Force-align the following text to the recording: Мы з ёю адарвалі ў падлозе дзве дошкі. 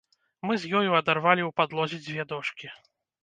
Мы 0.45 0.53
з 0.61 0.69
ёю 0.79 0.89
адарвалі 0.99 1.43
ў 1.45 1.51
падлозе 1.61 1.99
дзве 2.05 2.25
дошкі. 2.33 2.73